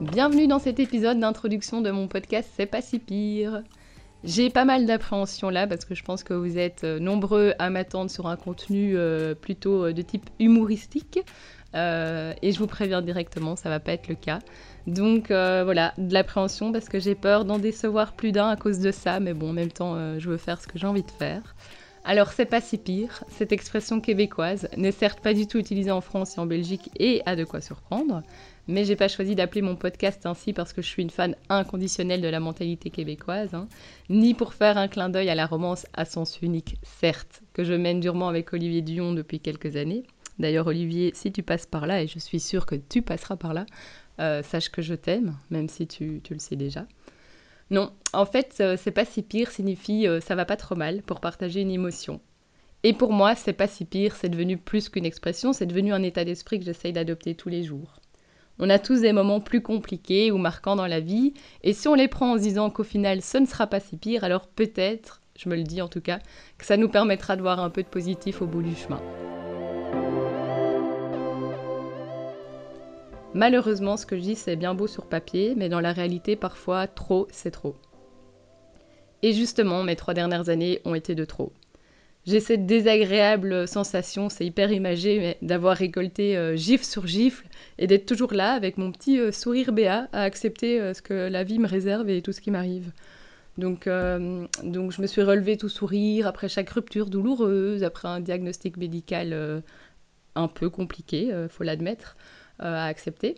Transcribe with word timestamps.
Bienvenue 0.00 0.46
dans 0.46 0.58
cet 0.58 0.80
épisode 0.80 1.18
d'introduction 1.18 1.80
de 1.80 1.90
mon 1.90 2.08
podcast 2.08 2.48
C'est 2.56 2.66
pas 2.66 2.80
si 2.80 2.98
pire. 2.98 3.62
J'ai 4.24 4.50
pas 4.50 4.64
mal 4.64 4.86
d'appréhension 4.86 5.50
là 5.50 5.66
parce 5.66 5.84
que 5.84 5.94
je 5.94 6.02
pense 6.02 6.24
que 6.24 6.34
vous 6.34 6.58
êtes 6.58 6.84
euh, 6.84 6.98
nombreux 6.98 7.54
à 7.58 7.70
m'attendre 7.70 8.10
sur 8.10 8.26
un 8.26 8.36
contenu 8.36 8.96
euh, 8.96 9.34
plutôt 9.34 9.84
euh, 9.84 9.92
de 9.92 10.02
type 10.02 10.28
humoristique. 10.40 11.20
et 11.74 12.52
je 12.52 12.58
vous 12.58 12.66
préviens 12.66 13.02
directement, 13.02 13.54
ça 13.54 13.68
va 13.68 13.80
pas 13.80 13.92
être 13.92 14.08
le 14.08 14.14
cas. 14.14 14.38
Donc 14.86 15.28
voilà, 15.28 15.92
de 15.98 16.12
l'appréhension 16.12 16.72
parce 16.72 16.88
que 16.88 16.98
j'ai 16.98 17.14
peur 17.14 17.44
d'en 17.44 17.58
décevoir 17.58 18.14
plus 18.14 18.32
d'un 18.32 18.48
à 18.48 18.56
cause 18.56 18.78
de 18.78 18.90
ça, 18.90 19.20
mais 19.20 19.34
bon, 19.34 19.50
en 19.50 19.52
même 19.52 19.70
temps, 19.70 20.18
je 20.18 20.30
veux 20.30 20.38
faire 20.38 20.60
ce 20.60 20.66
que 20.66 20.78
j'ai 20.78 20.86
envie 20.86 21.02
de 21.02 21.10
faire. 21.10 21.54
Alors 22.08 22.32
c'est 22.32 22.46
pas 22.46 22.62
si 22.62 22.78
pire, 22.78 23.22
cette 23.28 23.52
expression 23.52 24.00
québécoise 24.00 24.66
n'est 24.78 24.92
certes 24.92 25.20
pas 25.20 25.34
du 25.34 25.46
tout 25.46 25.58
utilisée 25.58 25.90
en 25.90 26.00
France 26.00 26.38
et 26.38 26.40
en 26.40 26.46
Belgique 26.46 26.88
et 26.98 27.20
a 27.26 27.36
de 27.36 27.44
quoi 27.44 27.60
surprendre, 27.60 28.22
mais 28.66 28.86
j'ai 28.86 28.96
pas 28.96 29.08
choisi 29.08 29.34
d'appeler 29.34 29.60
mon 29.60 29.76
podcast 29.76 30.24
ainsi 30.24 30.54
parce 30.54 30.72
que 30.72 30.80
je 30.80 30.86
suis 30.86 31.02
une 31.02 31.10
fan 31.10 31.36
inconditionnelle 31.50 32.22
de 32.22 32.28
la 32.28 32.40
mentalité 32.40 32.88
québécoise, 32.88 33.52
hein, 33.52 33.68
ni 34.08 34.32
pour 34.32 34.54
faire 34.54 34.78
un 34.78 34.88
clin 34.88 35.10
d'œil 35.10 35.28
à 35.28 35.34
la 35.34 35.44
romance 35.44 35.84
à 35.92 36.06
sens 36.06 36.40
unique, 36.40 36.76
certes, 36.82 37.42
que 37.52 37.62
je 37.62 37.74
mène 37.74 38.00
durement 38.00 38.28
avec 38.28 38.54
Olivier 38.54 38.80
Dion 38.80 39.12
depuis 39.12 39.38
quelques 39.38 39.76
années. 39.76 40.04
D'ailleurs, 40.38 40.68
Olivier, 40.68 41.12
si 41.14 41.30
tu 41.30 41.42
passes 41.42 41.66
par 41.66 41.86
là, 41.86 42.02
et 42.02 42.06
je 42.06 42.18
suis 42.18 42.40
sûre 42.40 42.64
que 42.64 42.76
tu 42.76 43.02
passeras 43.02 43.36
par 43.36 43.52
là, 43.52 43.66
euh, 44.18 44.42
sache 44.42 44.70
que 44.70 44.80
je 44.80 44.94
t'aime, 44.94 45.36
même 45.50 45.68
si 45.68 45.86
tu, 45.86 46.22
le 46.30 46.38
sais 46.38 46.56
déjà. 46.56 46.86
Non, 47.70 47.92
en 48.12 48.24
fait, 48.24 48.56
euh, 48.60 48.76
c'est 48.78 48.90
pas 48.90 49.04
si 49.04 49.22
pire 49.22 49.50
signifie 49.50 50.06
euh, 50.06 50.20
ça 50.20 50.34
va 50.34 50.44
pas 50.44 50.56
trop 50.56 50.74
mal 50.74 51.02
pour 51.02 51.20
partager 51.20 51.60
une 51.60 51.70
émotion. 51.70 52.20
Et 52.82 52.92
pour 52.92 53.12
moi, 53.12 53.34
c'est 53.34 53.52
pas 53.52 53.66
si 53.66 53.84
pire, 53.84 54.14
c'est 54.16 54.28
devenu 54.28 54.56
plus 54.56 54.88
qu'une 54.88 55.04
expression, 55.04 55.52
c'est 55.52 55.66
devenu 55.66 55.92
un 55.92 56.02
état 56.02 56.24
d'esprit 56.24 56.58
que 56.58 56.64
j'essaye 56.64 56.92
d'adopter 56.92 57.34
tous 57.34 57.48
les 57.48 57.64
jours. 57.64 58.00
On 58.58 58.70
a 58.70 58.78
tous 58.78 59.02
des 59.02 59.12
moments 59.12 59.40
plus 59.40 59.62
compliqués 59.62 60.32
ou 60.32 60.38
marquants 60.38 60.76
dans 60.76 60.86
la 60.86 61.00
vie, 61.00 61.34
et 61.62 61.72
si 61.72 61.88
on 61.88 61.94
les 61.94 62.08
prend 62.08 62.32
en 62.32 62.36
se 62.36 62.42
disant 62.42 62.70
qu'au 62.70 62.84
final 62.84 63.20
ce 63.20 63.38
ne 63.38 63.46
sera 63.46 63.66
pas 63.66 63.80
si 63.80 63.96
pire, 63.96 64.24
alors 64.24 64.46
peut-être, 64.46 65.20
je 65.36 65.48
me 65.48 65.56
le 65.56 65.62
dis 65.62 65.82
en 65.82 65.88
tout 65.88 66.00
cas, 66.00 66.20
que 66.56 66.64
ça 66.64 66.76
nous 66.76 66.88
permettra 66.88 67.36
de 67.36 67.42
voir 67.42 67.60
un 67.60 67.70
peu 67.70 67.82
de 67.82 67.88
positif 67.88 68.42
au 68.42 68.46
bout 68.46 68.62
du 68.62 68.74
chemin. 68.74 69.00
Malheureusement, 73.34 73.96
ce 73.96 74.06
que 74.06 74.16
je 74.16 74.22
dis, 74.22 74.34
c'est 74.34 74.56
bien 74.56 74.74
beau 74.74 74.86
sur 74.86 75.06
papier, 75.06 75.54
mais 75.56 75.68
dans 75.68 75.80
la 75.80 75.92
réalité, 75.92 76.34
parfois, 76.34 76.86
trop, 76.86 77.28
c'est 77.30 77.50
trop. 77.50 77.76
Et 79.22 79.32
justement, 79.32 79.82
mes 79.82 79.96
trois 79.96 80.14
dernières 80.14 80.48
années 80.48 80.80
ont 80.84 80.94
été 80.94 81.14
de 81.14 81.24
trop. 81.24 81.52
J'ai 82.26 82.40
cette 82.40 82.66
désagréable 82.66 83.66
sensation, 83.66 84.28
c'est 84.28 84.44
hyper 84.44 84.70
imagé, 84.70 85.36
d'avoir 85.40 85.76
récolté 85.76 86.36
euh, 86.36 86.56
gifle 86.56 86.84
sur 86.84 87.06
gifle 87.06 87.46
et 87.78 87.86
d'être 87.86 88.04
toujours 88.04 88.34
là 88.34 88.52
avec 88.52 88.76
mon 88.76 88.92
petit 88.92 89.18
euh, 89.18 89.32
sourire 89.32 89.72
béat 89.72 90.08
à 90.12 90.24
accepter 90.24 90.78
euh, 90.78 90.92
ce 90.92 91.00
que 91.00 91.14
la 91.14 91.42
vie 91.42 91.58
me 91.58 91.66
réserve 91.66 92.10
et 92.10 92.20
tout 92.20 92.32
ce 92.32 92.42
qui 92.42 92.50
m'arrive. 92.50 92.92
Donc, 93.56 93.88
donc 94.62 94.92
je 94.92 95.02
me 95.02 95.08
suis 95.08 95.22
relevée 95.22 95.56
tout 95.56 95.68
sourire 95.68 96.28
après 96.28 96.48
chaque 96.48 96.70
rupture 96.70 97.10
douloureuse, 97.10 97.82
après 97.82 98.06
un 98.06 98.20
diagnostic 98.20 98.76
médical 98.76 99.64
un 100.36 100.46
peu 100.46 100.70
compliqué, 100.70 101.32
faut 101.48 101.64
l'admettre, 101.64 102.16
à 102.58 102.86
accepter. 102.86 103.36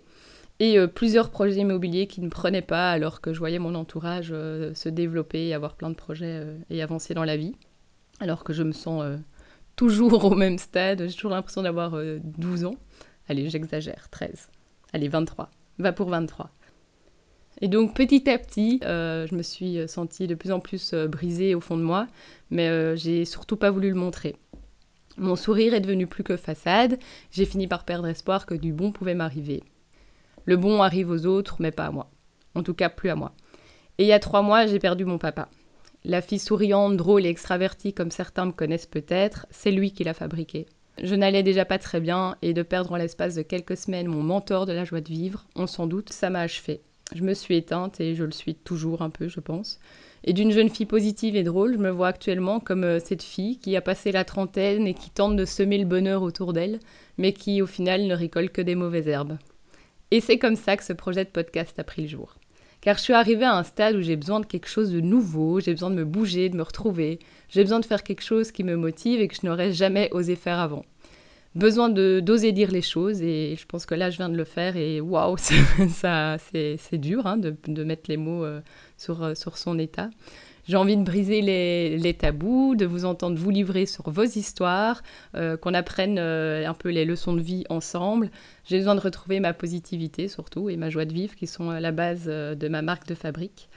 Et 0.59 0.77
plusieurs 0.89 1.31
projets 1.31 1.61
immobiliers 1.61 2.07
qui 2.07 2.21
ne 2.21 2.29
prenaient 2.29 2.61
pas 2.61 2.91
alors 2.91 3.21
que 3.21 3.33
je 3.33 3.39
voyais 3.39 3.59
mon 3.59 3.75
entourage 3.75 4.29
se 4.29 4.89
développer, 4.89 5.55
avoir 5.55 5.75
plein 5.75 5.89
de 5.89 5.95
projets 5.95 6.45
et 6.69 6.83
avancer 6.83 7.15
dans 7.15 7.25
la 7.25 7.37
vie 7.37 7.55
alors 8.21 8.45
que 8.45 8.53
je 8.53 8.63
me 8.63 8.73
sens 8.73 9.03
euh, 9.03 9.17
toujours 9.77 10.25
au 10.25 10.35
même 10.35 10.59
stade. 10.59 11.07
J'ai 11.09 11.15
toujours 11.15 11.33
l'impression 11.33 11.63
d'avoir 11.63 11.93
12 11.93 12.65
euh, 12.65 12.67
ans. 12.69 12.77
Allez, 13.29 13.49
j'exagère, 13.49 14.09
13. 14.11 14.49
Allez, 14.93 15.09
23. 15.09 15.51
Va 15.79 15.93
pour 15.93 16.11
23. 16.11 16.51
Et 17.63 17.69
donc 17.69 17.95
petit 17.95 18.29
à 18.31 18.39
petit, 18.39 18.81
euh, 18.85 19.27
je 19.27 19.35
me 19.35 19.43
suis 19.43 19.77
sentie 19.89 20.27
de 20.27 20.35
plus 20.35 20.53
en 20.53 20.61
plus 20.61 20.95
brisée 20.95 21.55
au 21.55 21.61
fond 21.61 21.77
de 21.77 21.83
moi, 21.83 22.07
mais 22.51 22.97
j'ai 22.97 23.25
surtout 23.25 23.57
pas 23.57 23.71
voulu 23.71 23.89
le 23.91 23.97
montrer. 23.97 24.37
Mon 25.17 25.37
sourire 25.37 25.75
est 25.75 25.81
devenu 25.81 26.07
plus 26.07 26.25
que 26.25 26.37
façade, 26.37 26.99
j'ai 27.31 27.45
fini 27.45 27.67
par 27.67 27.85
perdre 27.85 28.07
espoir 28.07 28.47
que 28.47 28.55
du 28.55 28.73
bon 28.73 28.93
pouvait 28.93 29.15
m'arriver. 29.15 29.63
Le 30.45 30.57
bon 30.57 30.83
arrive 30.83 31.11
aux 31.11 31.27
autres, 31.27 31.57
mais 31.59 31.73
pas 31.73 31.87
à 31.87 31.91
moi. 31.91 32.11
En 32.55 32.63
tout 32.63 32.75
cas, 32.75 32.89
plus 32.89 33.11
à 33.11 33.17
moi. 33.17 33.33
Et 33.99 34.05
il 34.05 34.07
y 34.07 34.13
a 34.13 34.19
trois 34.19 34.43
mois, 34.43 34.67
j'ai 34.67 34.79
perdu 34.79 35.05
mon 35.05 35.19
papa. 35.19 35.49
La 36.05 36.23
fille 36.23 36.39
souriante, 36.39 36.97
drôle 36.97 37.27
et 37.27 37.29
extravertie 37.29 37.93
comme 37.93 38.11
certains 38.11 38.47
me 38.47 38.53
connaissent 38.53 38.87
peut-être, 38.87 39.47
c'est 39.51 39.71
lui 39.71 39.93
qui 39.93 40.05
l'a 40.05 40.15
fabriquée. 40.15 40.67
Je 41.03 41.15
n'allais 41.15 41.43
déjà 41.43 41.65
pas 41.65 41.79
très 41.79 42.01
bien 42.01 42.37
et 42.41 42.55
de 42.55 42.63
perdre 42.63 42.93
en 42.93 42.97
l'espace 42.97 43.35
de 43.35 43.43
quelques 43.43 43.77
semaines 43.77 44.09
mon 44.09 44.23
mentor 44.23 44.67
de 44.67 44.73
la 44.73 44.85
joie 44.85 45.01
de 45.01 45.09
vivre, 45.09 45.47
on 45.57 45.67
s'en 45.67 45.87
doute, 45.87 46.11
ça 46.13 46.31
m'a 46.31 46.41
achevé. 46.41 46.81
Je 47.15 47.23
me 47.23 47.35
suis 47.35 47.57
éteinte 47.57 48.01
et 48.01 48.15
je 48.15 48.25
le 48.25 48.31
suis 48.31 48.55
toujours 48.55 49.03
un 49.03 49.11
peu, 49.11 49.29
je 49.29 49.41
pense. 49.41 49.79
Et 50.25 50.33
d'une 50.33 50.53
jeune 50.53 50.69
fille 50.69 50.87
positive 50.87 51.37
et 51.37 51.43
drôle, 51.43 51.75
je 51.75 51.79
me 51.79 51.91
vois 51.91 52.09
actuellement 52.09 52.61
comme 52.61 52.85
euh, 52.85 53.01
cette 53.01 53.23
fille 53.23 53.59
qui 53.59 53.77
a 53.77 53.81
passé 53.81 54.13
la 54.13 54.25
trentaine 54.25 54.87
et 54.87 54.95
qui 54.95 55.11
tente 55.11 55.37
de 55.37 55.45
semer 55.45 55.79
le 55.79 55.87
bonheur 55.87 56.23
autour 56.23 56.53
d'elle, 56.53 56.79
mais 57.19 57.33
qui 57.33 57.63
au 57.63 57.67
final 57.67 58.07
ne 58.07 58.15
récolte 58.15 58.53
que 58.53 58.63
des 58.63 58.75
mauvaises 58.75 59.09
herbes. 59.09 59.39
Et 60.11 60.21
c'est 60.21 60.39
comme 60.39 60.57
ça 60.57 60.77
que 60.77 60.85
ce 60.85 60.93
projet 60.93 61.25
de 61.25 61.31
podcast 61.31 61.79
a 61.79 61.85
pris 61.85 62.03
le 62.03 62.09
jour 62.09 62.37
car 62.81 62.97
je 62.97 63.03
suis 63.03 63.13
arrivée 63.13 63.45
à 63.45 63.57
un 63.57 63.63
stade 63.63 63.97
où 63.97 64.01
j'ai 64.01 64.17
besoin 64.17 64.41
de 64.41 64.47
quelque 64.47 64.69
chose 64.69 64.91
de 64.91 65.01
nouveau, 65.01 65.61
j'ai 65.61 65.73
besoin 65.73 65.91
de 65.91 65.97
me 65.97 66.05
bouger, 66.05 66.49
de 66.49 66.57
me 66.57 66.63
retrouver, 66.63 67.19
j'ai 67.49 67.63
besoin 67.63 67.81
de 67.81 67.85
faire 67.85 68.03
quelque 68.03 68.23
chose 68.23 68.53
qui 68.53 68.65
me 68.65 68.77
motive 68.77 69.21
et 69.21 69.29
que 69.29 69.37
je 69.37 69.47
n'aurais 69.47 69.73
jamais 69.73 70.09
osé 70.13 70.37
faire 70.37 70.59
avant. 70.59 70.85
Besoin 71.57 71.89
d'oser 71.89 72.53
dire 72.53 72.71
les 72.71 72.81
choses 72.81 73.23
et 73.23 73.57
je 73.59 73.67
pense 73.67 73.85
que 73.85 73.97
là 73.97 74.09
je 74.11 74.19
viens 74.19 74.29
de 74.29 74.37
le 74.37 74.45
faire 74.45 74.77
et 74.77 75.01
waouh, 75.01 75.37
ça, 75.89 76.37
c'est 76.39 76.99
dur 76.99 77.27
hein, 77.27 77.39
de, 77.39 77.57
de, 77.67 77.83
mettre 77.83 78.09
les 78.09 78.17
mots 78.17 78.45
euh, 78.45 78.61
sur, 78.97 79.25
euh, 79.25 79.35
sur 79.35 79.59
son 79.59 79.77
état. 79.77 80.11
J'ai 80.69 80.77
envie 80.77 80.97
de 80.97 81.03
briser 81.03 81.41
les, 81.41 82.15
tabous, 82.15 82.77
de 82.77 82.87
vous 82.87 83.05
entendre 83.05 83.37
vous 83.37 83.51
livrer 83.51 83.87
sur 83.87 84.11
vos 84.11 84.23
histoires, 84.23 85.03
euh, 85.35 85.57
qu'on 85.57 85.75
apprenne 85.75 86.21
un 86.21 86.75
peu 86.75 86.91
les 86.91 87.05
leçons 87.05 87.33
de 87.33 87.41
vie 87.41 87.65
ensemble. 87.69 88.31
J'ai 88.65 88.79
besoin 88.79 88.95
de 88.95 89.01
retrouver 89.01 89.41
ma 89.41 89.53
positivité 89.53 90.29
surtout 90.29 90.71
et 90.71 90.77
ma 90.77 90.89
joie 90.89 91.07
de 91.07 91.13
vivre 91.13 91.35
qui 91.35 91.49
sont 91.49 91.71
la 91.71 91.91
base 91.91 92.27
de 92.27 92.69
ma 92.69 92.83
marque 92.83 93.09
de 93.09 93.17
fabrique. 93.17 93.69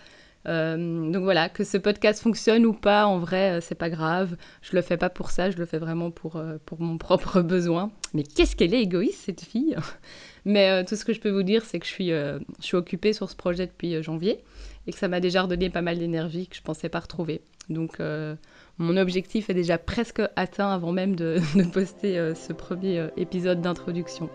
Donc 0.46 1.24
voilà, 1.24 1.50
que 1.50 1.64
ce 1.64 1.78
podcast 1.78 2.22
fonctionne 2.22 2.66
ou 2.66 2.74
pas, 2.74 3.06
en 3.06 3.20
vrai, 3.20 3.60
c'est 3.62 3.76
pas 3.76 3.90
grave. 3.90 4.36
Je 4.62 4.76
le 4.76 4.82
fais 4.82 4.98
pas 4.98 5.10
pour 5.10 5.32
ça, 5.32 5.50
je 5.52 5.58
le 5.58 5.66
fais 5.66 5.78
vraiment 5.78 6.12
pour, 6.12 6.42
pour 6.66 6.82
mon 6.82 6.98
propre 6.98 7.42
besoin. 7.42 7.92
Mais 8.14 8.24
qu'est-ce 8.24 8.56
qu'elle 8.56 8.74
est 8.74 8.82
égoïste, 8.82 9.24
cette 9.26 9.42
fille 9.42 9.76
Mais 10.46 10.84
tout 10.86 10.96
ce 10.96 11.06
que 11.06 11.14
je 11.14 11.22
peux 11.22 11.32
vous 11.32 11.44
dire, 11.44 11.64
c'est 11.64 11.80
que 11.80 11.86
je 11.86 11.92
suis, 11.92 12.10
je 12.10 12.40
suis 12.60 12.76
occupée 12.76 13.14
sur 13.14 13.30
ce 13.30 13.36
projet 13.36 13.68
depuis 13.68 14.04
janvier 14.04 14.40
et 14.88 14.92
que 14.92 14.98
ça 14.98 15.08
m'a 15.08 15.20
déjà 15.20 15.44
redonné 15.44 15.70
pas 15.70 15.82
mal 15.82 15.98
d'énergie 15.98 16.48
que 16.48 16.56
je 16.56 16.62
pensais 16.62 16.90
pas 16.90 17.00
retrouver. 17.00 17.42
Donc 17.70 18.00
euh, 18.00 18.36
mon 18.78 18.98
objectif 18.98 19.50
est 19.50 19.54
déjà 19.54 19.78
presque 19.78 20.22
atteint 20.36 20.72
avant 20.72 20.92
même 20.92 21.16
de, 21.16 21.40
poster 21.74 22.18
euh, 22.18 22.36
ce 22.36 22.54
premier 22.54 23.00
euh, 23.00 23.08
épisode 23.18 23.62
d'introduction. 23.62 24.30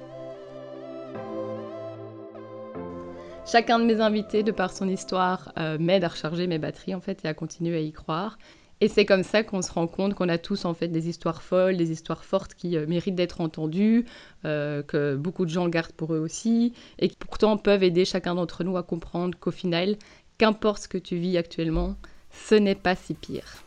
Chacun 3.51 3.79
de 3.79 3.85
mes 3.85 4.01
invités, 4.01 4.43
de 4.43 4.53
par 4.53 4.71
son 4.71 4.89
histoire, 4.89 5.53
m'aide 5.81 6.05
à 6.05 6.09
recharger 6.09 6.47
mes 6.47 6.59
batteries 6.59 6.95
en 6.95 7.01
fait 7.01 7.25
et 7.25 7.29
à 7.29 7.35
continuer 7.35 7.77
à 7.77 7.81
y 7.81 7.93
croire. 7.93 8.37
Et 8.81 8.89
c'est 8.89 9.05
comme 9.05 9.25
ça 9.25 9.43
qu'on 9.43 9.63
se 9.63 9.73
rend 9.73 9.89
compte 9.89 10.15
qu'on 10.15 10.29
a 10.29 10.39
tous 10.39 10.65
en 10.65 10.75
fait 10.75 10.89
des 10.89 11.09
histoires 11.09 11.43
folles, 11.43 11.77
des 11.77 11.91
histoires 11.91 12.25
fortes 12.25 12.55
qui 12.55 12.77
euh, 12.77 12.87
méritent 12.87 13.17
d'être 13.17 13.41
entendues, 13.41 14.07
euh, 14.45 14.83
que 14.83 15.17
beaucoup 15.17 15.45
de 15.45 15.51
gens 15.51 15.69
gardent 15.69 15.93
pour 15.93 16.15
eux 16.15 16.19
aussi, 16.19 16.75
et 17.01 17.09
qui 17.09 17.17
pourtant 17.17 17.57
peuvent 17.57 17.83
aider 17.83 18.05
chacun 18.05 18.37
d'entre 18.37 18.63
nous 18.63 18.77
à 18.77 18.85
comprendre 18.85 19.37
qu'au 19.39 19.51
final, 19.51 19.97
qu'importe 20.39 20.83
ce 20.83 20.89
que 20.89 20.99
tu 20.99 21.17
vis 21.17 21.37
actuellement, 21.37 21.97
ce 22.31 22.55
n'est 22.55 22.77
pas 22.77 22.95
si 22.95 23.15
pire. 23.15 23.65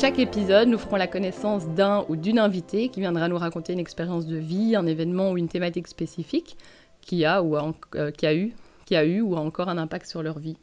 Chaque 0.00 0.18
épisode, 0.18 0.68
nous 0.68 0.78
ferons 0.78 0.96
la 0.96 1.06
connaissance 1.06 1.66
d'un 1.68 2.06
ou 2.08 2.16
d'une 2.16 2.38
invitée 2.38 2.88
qui 2.88 3.00
viendra 3.00 3.28
nous 3.28 3.36
raconter 3.36 3.74
une 3.74 3.78
expérience 3.78 4.24
de 4.24 4.38
vie, 4.38 4.74
un 4.74 4.86
événement 4.86 5.32
ou 5.32 5.36
une 5.36 5.48
thématique 5.48 5.88
spécifique 5.88 6.56
qui 7.02 7.26
a, 7.26 7.42
ou 7.42 7.54
euh, 7.54 8.10
a 8.22 8.34
eu, 8.34 8.54
qui 8.86 8.96
a 8.96 9.04
eu 9.04 9.20
ou 9.20 9.36
a 9.36 9.40
encore 9.40 9.68
un 9.68 9.76
impact 9.76 10.06
sur 10.06 10.22
leur 10.22 10.38
vie. 10.38 10.56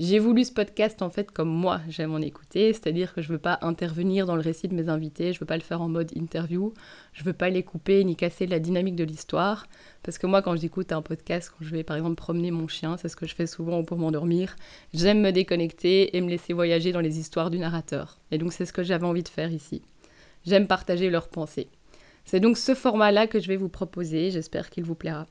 J'ai 0.00 0.20
voulu 0.20 0.44
ce 0.44 0.52
podcast 0.52 1.02
en 1.02 1.10
fait 1.10 1.32
comme 1.32 1.48
moi 1.48 1.80
j'aime 1.88 2.14
en 2.14 2.20
écouter, 2.20 2.72
c'est-à-dire 2.72 3.12
que 3.12 3.20
je 3.20 3.28
ne 3.28 3.32
veux 3.32 3.40
pas 3.40 3.58
intervenir 3.62 4.26
dans 4.26 4.36
le 4.36 4.42
récit 4.42 4.68
de 4.68 4.74
mes 4.76 4.88
invités, 4.88 5.32
je 5.32 5.38
ne 5.38 5.40
veux 5.40 5.46
pas 5.46 5.56
le 5.56 5.62
faire 5.62 5.82
en 5.82 5.88
mode 5.88 6.12
interview, 6.14 6.72
je 7.12 7.24
veux 7.24 7.32
pas 7.32 7.50
les 7.50 7.64
couper 7.64 8.04
ni 8.04 8.14
casser 8.14 8.46
la 8.46 8.60
dynamique 8.60 8.94
de 8.94 9.02
l'histoire, 9.02 9.66
parce 10.04 10.16
que 10.16 10.28
moi 10.28 10.40
quand 10.40 10.54
j'écoute 10.54 10.92
un 10.92 11.02
podcast, 11.02 11.50
quand 11.50 11.64
je 11.64 11.70
vais 11.70 11.82
par 11.82 11.96
exemple 11.96 12.14
promener 12.14 12.52
mon 12.52 12.68
chien, 12.68 12.96
c'est 12.96 13.08
ce 13.08 13.16
que 13.16 13.26
je 13.26 13.34
fais 13.34 13.48
souvent 13.48 13.82
pour 13.82 13.98
m'endormir, 13.98 14.54
j'aime 14.94 15.20
me 15.20 15.32
déconnecter 15.32 16.16
et 16.16 16.20
me 16.20 16.30
laisser 16.30 16.52
voyager 16.52 16.92
dans 16.92 17.00
les 17.00 17.18
histoires 17.18 17.50
du 17.50 17.58
narrateur. 17.58 18.20
Et 18.30 18.38
donc 18.38 18.52
c'est 18.52 18.66
ce 18.66 18.72
que 18.72 18.84
j'avais 18.84 19.06
envie 19.06 19.24
de 19.24 19.28
faire 19.28 19.50
ici. 19.50 19.82
J'aime 20.46 20.68
partager 20.68 21.10
leurs 21.10 21.28
pensées. 21.28 21.70
C'est 22.24 22.38
donc 22.38 22.56
ce 22.56 22.76
format-là 22.76 23.26
que 23.26 23.40
je 23.40 23.48
vais 23.48 23.56
vous 23.56 23.68
proposer, 23.68 24.30
j'espère 24.30 24.70
qu'il 24.70 24.84
vous 24.84 24.94
plaira. 24.94 25.26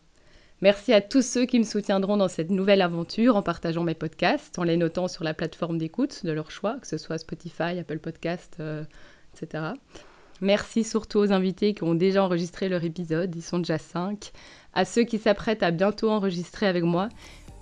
Merci 0.61 0.91
à 0.91 1.01
tous 1.01 1.21
ceux 1.21 1.45
qui 1.45 1.59
me 1.59 1.63
soutiendront 1.63 2.17
dans 2.17 2.27
cette 2.27 2.49
nouvelle 2.49 2.81
aventure 2.81 3.35
en 3.35 3.43
partageant 3.43 3.83
mes 3.83 3.93
podcasts, 3.93 4.57
en 4.57 4.63
les 4.63 4.75
notant 4.75 5.07
sur 5.07 5.23
la 5.23 5.35
plateforme 5.35 5.77
d'écoute 5.77 6.25
de 6.25 6.31
leur 6.31 6.49
choix, 6.49 6.77
que 6.81 6.87
ce 6.87 6.97
soit 6.97 7.19
Spotify, 7.19 7.77
Apple 7.79 7.99
Podcast, 7.99 8.57
euh, 8.59 8.83
etc. 9.35 9.65
Merci 10.41 10.83
surtout 10.83 11.19
aux 11.19 11.31
invités 11.31 11.75
qui 11.75 11.83
ont 11.83 11.93
déjà 11.93 12.23
enregistré 12.23 12.69
leur 12.69 12.83
épisode, 12.83 13.35
ils 13.35 13.43
sont 13.43 13.59
déjà 13.59 13.77
cinq, 13.77 14.31
à 14.73 14.83
ceux 14.83 15.03
qui 15.03 15.19
s'apprêtent 15.19 15.61
à 15.61 15.69
bientôt 15.69 16.09
enregistrer 16.09 16.65
avec 16.65 16.83
moi 16.83 17.09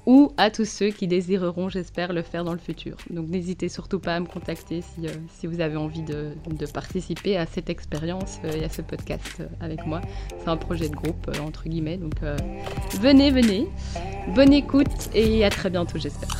ou 0.05 0.31
à 0.37 0.51
tous 0.51 0.65
ceux 0.65 0.89
qui 0.89 1.07
désireront, 1.07 1.69
j'espère, 1.69 2.13
le 2.13 2.21
faire 2.21 2.43
dans 2.43 2.53
le 2.53 2.59
futur. 2.59 2.97
Donc 3.09 3.27
n'hésitez 3.27 3.69
surtout 3.69 3.99
pas 3.99 4.15
à 4.15 4.19
me 4.19 4.25
contacter 4.25 4.81
si, 4.81 5.07
euh, 5.07 5.47
vous 5.47 5.61
avez 5.61 5.77
envie 5.77 6.03
de, 6.03 6.33
participer 6.73 7.37
à 7.37 7.45
cette 7.45 7.69
expérience 7.69 8.39
euh, 8.43 8.51
et 8.53 8.65
à 8.65 8.69
ce 8.69 8.81
podcast 8.81 9.37
euh, 9.39 9.47
avec 9.61 9.85
moi. 9.85 10.01
C'est 10.39 10.49
un 10.49 10.57
projet 10.57 10.89
de 10.89 10.95
groupe, 10.95 11.31
entre 11.41 11.67
guillemets, 11.67 11.97
donc 11.97 12.15
venez, 12.99 13.31
venez. 13.31 13.67
Bonne 14.33 14.53
écoute 14.53 15.09
et 15.13 15.45
à 15.45 15.49
très 15.49 15.69
bientôt, 15.69 15.97
j'espère. 15.97 16.35